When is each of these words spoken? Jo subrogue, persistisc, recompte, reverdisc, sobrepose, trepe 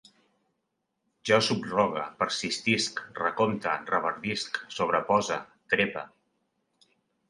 Jo 1.31 1.39
subrogue, 1.47 2.07
persistisc, 2.23 3.05
recompte, 3.21 3.77
reverdisc, 3.95 4.61
sobrepose, 4.81 5.43
trepe 5.75 6.11